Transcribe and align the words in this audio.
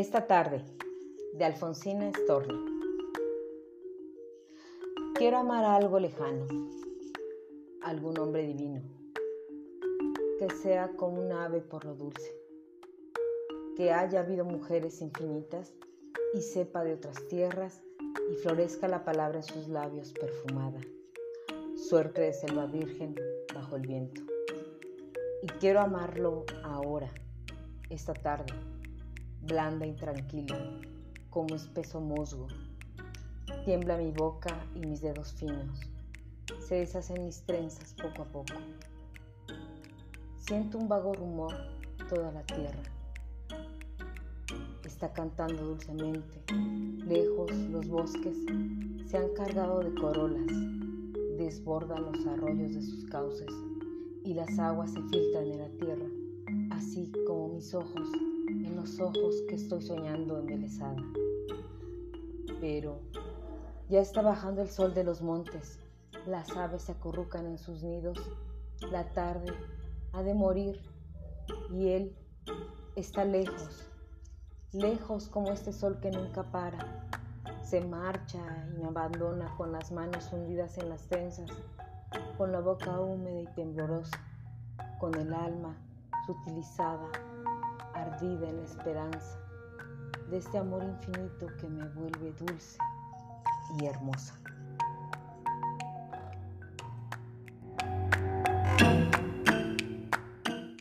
Esta 0.00 0.26
tarde, 0.26 0.64
de 1.34 1.44
Alfonsina 1.44 2.10
Storni. 2.10 2.58
Quiero 5.14 5.36
amar 5.36 5.62
a 5.62 5.76
algo 5.76 6.00
lejano, 6.00 6.46
algún 7.82 8.18
hombre 8.18 8.46
divino, 8.46 8.80
que 10.38 10.48
sea 10.62 10.88
como 10.96 11.20
un 11.20 11.30
ave 11.32 11.60
por 11.60 11.84
lo 11.84 11.94
dulce, 11.96 12.34
que 13.76 13.92
haya 13.92 14.20
habido 14.20 14.46
mujeres 14.46 15.02
infinitas 15.02 15.74
y 16.32 16.40
sepa 16.40 16.82
de 16.82 16.94
otras 16.94 17.28
tierras 17.28 17.82
y 18.32 18.36
florezca 18.36 18.88
la 18.88 19.04
palabra 19.04 19.40
en 19.40 19.44
sus 19.44 19.68
labios 19.68 20.14
perfumada, 20.14 20.80
suerte 21.76 22.22
de 22.22 22.32
selva 22.32 22.64
virgen 22.64 23.14
bajo 23.54 23.76
el 23.76 23.82
viento. 23.82 24.22
Y 25.42 25.46
quiero 25.60 25.80
amarlo 25.80 26.46
ahora, 26.62 27.12
esta 27.90 28.14
tarde 28.14 28.54
blanda 29.42 29.86
y 29.86 29.92
tranquila, 29.92 30.58
como 31.30 31.54
espeso 31.54 32.00
musgo. 32.00 32.48
Tiembla 33.64 33.96
mi 33.96 34.10
boca 34.10 34.56
y 34.74 34.80
mis 34.80 35.00
dedos 35.00 35.32
finos. 35.32 35.80
Se 36.60 36.76
deshacen 36.76 37.24
mis 37.24 37.42
trenzas 37.42 37.94
poco 37.94 38.22
a 38.22 38.24
poco. 38.26 38.54
Siento 40.38 40.78
un 40.78 40.88
vago 40.88 41.12
rumor 41.14 41.54
toda 42.08 42.32
la 42.32 42.42
tierra. 42.42 42.82
Está 44.84 45.12
cantando 45.12 45.64
dulcemente. 45.64 46.42
Lejos 47.06 47.52
los 47.70 47.88
bosques 47.88 48.36
se 49.06 49.16
han 49.16 49.28
cargado 49.34 49.80
de 49.80 49.94
corolas. 49.94 50.46
Desbordan 51.38 52.02
los 52.02 52.26
arroyos 52.26 52.74
de 52.74 52.82
sus 52.82 53.04
cauces 53.06 53.48
y 54.24 54.34
las 54.34 54.58
aguas 54.58 54.90
se 54.92 55.00
filtran 55.02 55.46
en 55.46 55.58
la 55.58 55.68
tierra, 55.70 56.06
así 56.70 57.10
como 57.26 57.48
mis 57.48 57.72
ojos 57.74 58.08
los 58.80 58.98
ojos 58.98 59.42
que 59.46 59.56
estoy 59.56 59.82
soñando 59.82 60.38
embelesada. 60.38 60.96
Pero 62.60 63.00
ya 63.90 64.00
está 64.00 64.22
bajando 64.22 64.62
el 64.62 64.70
sol 64.70 64.94
de 64.94 65.04
los 65.04 65.20
montes, 65.20 65.78
las 66.26 66.56
aves 66.56 66.82
se 66.84 66.92
acurrucan 66.92 67.46
en 67.46 67.58
sus 67.58 67.82
nidos, 67.82 68.18
la 68.90 69.12
tarde 69.12 69.52
ha 70.12 70.22
de 70.22 70.32
morir 70.32 70.80
y 71.70 71.88
él 71.88 72.16
está 72.96 73.26
lejos, 73.26 73.86
lejos 74.72 75.28
como 75.28 75.50
este 75.50 75.74
sol 75.74 76.00
que 76.00 76.10
nunca 76.10 76.42
para. 76.50 77.06
Se 77.62 77.82
marcha 77.82 78.38
y 78.70 78.78
me 78.78 78.86
abandona 78.86 79.54
con 79.56 79.72
las 79.72 79.92
manos 79.92 80.32
hundidas 80.32 80.78
en 80.78 80.88
las 80.88 81.06
trenzas, 81.06 81.50
con 82.38 82.50
la 82.50 82.60
boca 82.60 82.98
húmeda 82.98 83.42
y 83.42 83.46
temblorosa, 83.54 84.18
con 84.98 85.14
el 85.16 85.34
alma 85.34 85.76
sutilizada 86.26 87.10
ardida 88.20 88.50
en 88.50 88.56
la 88.58 88.64
esperanza 88.64 89.38
de 90.28 90.36
este 90.36 90.58
amor 90.58 90.84
infinito 90.84 91.46
que 91.58 91.68
me 91.68 91.88
vuelve 91.88 92.32
dulce 92.38 92.76
y 93.80 93.86
hermosa. 93.86 94.34